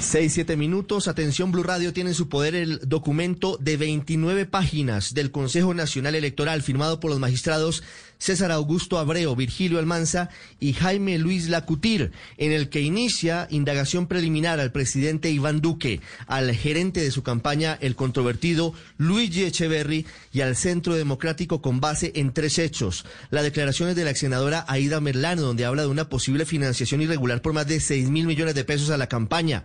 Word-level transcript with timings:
6, 0.00 0.32
7 0.32 0.56
minutos. 0.56 1.08
Atención, 1.08 1.52
Blue 1.52 1.62
Radio 1.62 1.92
tiene 1.92 2.10
en 2.10 2.14
su 2.14 2.28
poder 2.28 2.54
el 2.54 2.80
documento 2.88 3.56
de 3.60 3.76
29 3.76 4.46
páginas 4.46 5.14
del 5.14 5.30
Consejo 5.30 5.74
Nacional 5.74 6.14
Electoral 6.14 6.62
firmado 6.62 7.00
por 7.00 7.10
los 7.10 7.20
magistrados 7.20 7.82
César 8.18 8.52
Augusto 8.52 8.98
Abreu, 8.98 9.34
Virgilio 9.34 9.78
Almanza 9.78 10.30
y 10.60 10.72
Jaime 10.72 11.18
Luis 11.18 11.48
Lacutir, 11.48 12.12
en 12.38 12.52
el 12.52 12.68
que 12.68 12.80
inicia 12.80 13.46
indagación 13.50 14.06
preliminar 14.06 14.60
al 14.60 14.72
presidente 14.72 15.30
Iván 15.30 15.60
Duque, 15.60 16.00
al 16.26 16.54
gerente 16.54 17.00
de 17.00 17.10
su 17.10 17.22
campaña, 17.22 17.76
el 17.80 17.96
controvertido 17.96 18.72
Luigi 18.96 19.44
Echeverry, 19.44 20.06
y 20.32 20.40
al 20.40 20.56
Centro 20.56 20.94
Democrático 20.94 21.60
con 21.60 21.80
base 21.80 22.12
en 22.14 22.32
tres 22.32 22.58
hechos. 22.58 23.04
Las 23.30 23.42
declaraciones 23.42 23.94
de 23.94 24.04
la 24.04 24.10
ex 24.10 24.20
senadora 24.20 24.64
Aida 24.68 25.00
Merlano, 25.00 25.42
donde 25.42 25.64
habla 25.64 25.82
de 25.82 25.88
una 25.88 26.08
posible 26.08 26.46
financiación 26.46 27.02
irregular 27.02 27.42
por 27.42 27.52
más 27.52 27.66
de 27.66 27.78
6 27.78 28.10
mil 28.10 28.26
millones 28.26 28.54
de 28.54 28.64
pesos 28.64 28.90
a 28.90 28.96
la 28.96 29.08
campaña 29.08 29.64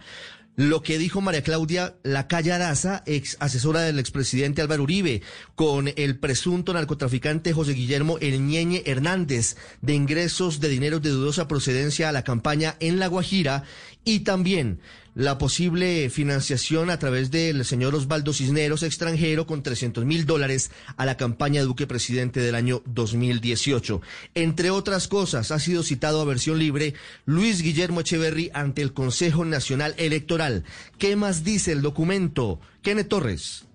lo 0.60 0.84
que 0.84 0.98
dijo 0.98 1.22
María 1.22 1.42
Claudia 1.42 1.96
Lacaya 2.04 2.58
Daza, 2.58 3.02
ex 3.06 3.38
asesora 3.40 3.80
del 3.80 3.98
expresidente 3.98 4.62
Álvaro 4.62 4.84
Uribe, 4.84 5.22
con 5.56 5.90
el 5.96 6.20
presunto 6.20 6.74
narcotraficante 6.74 7.54
José 7.54 7.72
Guillermo 7.72 8.18
Elñeñe 8.20 8.84
Hernández 8.86 9.56
de 9.80 9.94
ingresos 9.94 10.60
de 10.60 10.68
dinero 10.68 11.00
de 11.00 11.12
dudosa 11.12 11.48
procedencia 11.48 12.10
a 12.10 12.12
la 12.12 12.26
campaña 12.26 12.76
en 12.82 13.00
La 13.00 13.08
Guajira 13.08 13.64
y 14.10 14.22
también 14.22 14.80
la 15.14 15.38
posible 15.38 16.10
financiación 16.10 16.90
a 16.90 16.98
través 16.98 17.30
del 17.30 17.64
señor 17.64 17.94
Osvaldo 17.94 18.34
Cisneros, 18.34 18.82
extranjero, 18.82 19.46
con 19.46 19.62
300 19.62 20.04
mil 20.04 20.26
dólares 20.26 20.72
a 20.98 21.06
la 21.06 21.16
campaña 21.16 21.62
Duque 21.62 21.86
Presidente 21.86 22.40
del 22.40 22.56
año 22.56 22.82
2018. 22.88 24.02
Entre 24.34 24.72
otras 24.72 25.08
cosas, 25.08 25.52
ha 25.52 25.60
sido 25.60 25.84
citado 25.84 26.22
a 26.22 26.26
versión 26.26 26.58
libre 26.58 26.96
Luis 27.26 27.62
Guillermo 27.62 28.02
Echeverry 28.02 28.50
ante 28.56 28.82
el 28.82 28.94
Consejo 28.94 29.46
Nacional 29.46 29.94
Electoral. 29.98 30.64
¿Qué 30.98 31.16
más 31.16 31.44
dice 31.44 31.72
el 31.72 31.84
documento? 31.84 32.60
Kenneth 32.82 33.10
Torres. 33.10 33.69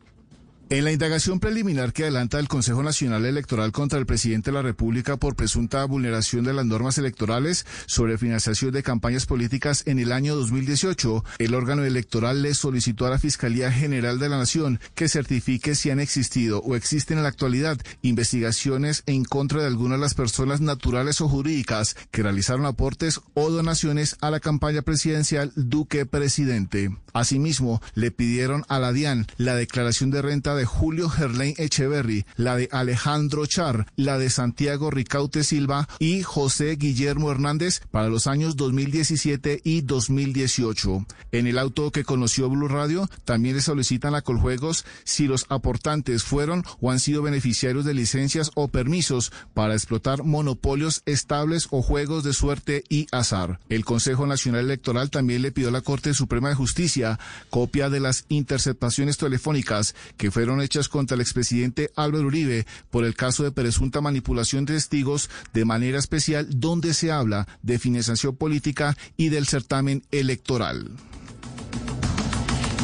En 0.71 0.85
la 0.85 0.93
indagación 0.93 1.41
preliminar 1.41 1.93
que 1.93 2.05
adelanta 2.05 2.39
el 2.39 2.49
Consejo 2.49 2.83
Nacional 2.83 3.27
Electoral 3.27 3.71
contra 3.71 3.99
el 3.99 4.07
presidente 4.07 4.51
de 4.51 4.55
la 4.55 4.63
República 4.63 5.19
por 5.19 5.37
presunta 5.37 5.85
vulneración 5.85 6.43
de 6.43 6.55
las 6.55 6.65
normas 6.65 6.97
electorales 6.97 7.67
sobre 7.85 8.17
financiación 8.17 8.73
de 8.73 8.83
campañas 8.83 9.27
políticas 9.27 9.83
en 9.87 9.99
el 9.99 10.11
año 10.11 10.35
2018, 10.35 11.23
el 11.39 11.55
órgano 11.55 11.85
electoral 11.85 12.41
le 12.41 12.55
solicitó 12.55 13.05
a 13.05 13.11
la 13.11 13.19
Fiscalía 13.19 13.71
General 13.71 14.19
de 14.19 14.31
la 14.31 14.39
Nación 14.39 14.81
que 14.95 15.11
certifique 15.11 15.75
si 15.75 15.91
han 15.91 16.01
existido 16.01 16.61
o 16.61 16.77
existen 16.77 17.19
en 17.19 17.25
la 17.25 17.29
actualidad 17.29 17.79
investigaciones 18.01 19.03
en 19.05 19.25
contra 19.25 19.61
de 19.61 19.67
algunas 19.67 19.99
de 19.99 20.03
las 20.03 20.15
personas 20.15 20.63
naturales 20.63 21.21
o 21.21 21.29
jurídicas 21.29 21.95
que 22.11 22.23
realizaron 22.23 22.65
aportes 22.65 23.21
o 23.35 23.51
donaciones 23.51 24.17
a 24.23 24.31
la 24.31 24.41
campaña 24.41 24.81
presidencial 24.81 25.53
Duque 25.57 26.07
Presidente. 26.07 26.91
Asimismo, 27.13 27.83
le 27.95 28.11
pidieron 28.11 28.65
a 28.69 28.79
la 28.79 28.93
DIAN 28.93 29.27
la 29.37 29.55
declaración 29.55 30.11
de 30.11 30.23
renta 30.23 30.54
de 30.55 30.65
Julio 30.65 31.09
Gerlain 31.09 31.55
Echeverry, 31.59 32.27
la 32.37 32.57
de 32.57 32.69
Alejandro 32.73 33.47
Char, 33.47 33.87
la 33.97 34.19
de 34.19 34.31
Santiago 34.31 34.91
Ricaute 34.91 35.45
Silva 35.45 35.89
y 35.99 36.23
José 36.23 36.77
Guillermo 36.77 37.31
Hernández 37.31 37.81
para 37.91 38.09
los 38.09 38.27
años 38.27 38.57
2017 38.57 39.61
y 39.65 39.83
2018. 39.83 41.07
En 41.33 41.47
el 41.47 41.59
auto 41.59 41.91
que 41.91 42.05
conoció 42.05 42.49
Blue 42.49 42.69
Radio, 42.69 43.09
también 43.25 43.57
le 43.57 43.63
solicitan 43.63 44.15
a 44.15 44.23
Coljuegos 44.23 44.85
si 45.05 45.27
los 45.27 45.47
aportantes 45.49 46.23
fueron 46.23 46.65
o 46.81 46.91
han 46.91 47.01
sido 47.01 47.23
beneficiarios 47.23 47.85
de 47.85 47.95
licencias 47.95 48.51
o 48.55 48.69
permisos 48.69 49.33
para 49.53 49.75
explotar 49.75 50.25
monopolios 50.25 51.03
estables 51.07 51.69
o 51.71 51.83
juegos 51.83 52.25
de 52.25 52.33
suerte 52.33 52.85
y 52.89 53.07
azar. 53.13 53.59
El 53.69 53.85
Consejo 53.85 54.27
Nacional 54.27 54.65
Electoral 54.65 55.11
también 55.11 55.43
le 55.43 55.53
pidió 55.53 55.69
a 55.69 55.73
la 55.73 55.81
Corte 55.81 56.15
Suprema 56.15 56.49
de 56.49 56.55
Justicia 56.55 57.19
copia 57.51 57.91
de 57.91 58.01
las 58.01 58.25
interceptaciones 58.29 59.17
telefónicas 59.17 59.95
que 60.17 60.31
fueron 60.31 60.44
hechas 60.63 60.89
contra 60.89 61.15
el 61.15 61.21
expresidente 61.21 61.91
Álvaro 61.97 62.27
Uribe 62.27 62.67
por 62.91 63.05
el 63.05 63.15
caso 63.15 63.43
de 63.43 63.53
presunta 63.53 64.01
manipulación 64.01 64.65
de 64.65 64.75
testigos 64.75 65.31
de 65.53 65.65
manera 65.65 65.99
especial 65.99 66.47
donde 66.51 66.95
se 66.95 67.11
habla 67.11 67.47
de 67.63 67.79
financiación 67.79 68.37
política 68.37 68.97
y 69.17 69.29
del 69.29 69.47
certamen 69.47 70.03
electoral. 70.11 70.91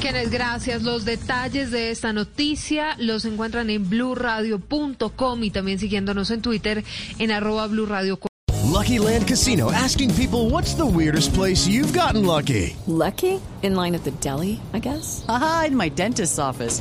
Quienes 0.01 0.31
gracias. 0.31 0.83
Los 0.83 1.05
detalles 1.05 1.71
de 1.71 1.91
esta 1.91 2.15
noticia 2.15 2.97
los 2.99 3.27
encuentran 3.27 3.69
en 3.69 3.89
blurradio.com 3.89 5.45
y 5.45 5.51
también 5.51 5.79
siguiéndonos 5.79 6.31
en 6.31 6.41
Twitter 6.41 6.83
en 7.19 7.31
arroba 7.31 7.67
blurradio. 7.67 8.19
Lucky 8.71 8.99
Land 8.99 9.27
Casino 9.27 9.71
asking 9.71 10.15
people 10.15 10.49
what's 10.49 10.75
the 10.75 10.87
weirdest 10.87 11.35
place 11.35 11.67
you've 11.67 11.93
gotten 11.93 12.25
lucky. 12.25 12.77
Lucky? 12.87 13.41
In 13.63 13.75
line 13.75 13.95
at 13.95 14.05
the 14.05 14.11
deli, 14.23 14.61
I 14.73 14.79
guess. 14.79 15.25
Aha, 15.29 15.65
in 15.69 15.77
my 15.77 15.91
dentist's 15.91 16.39
office. 16.39 16.81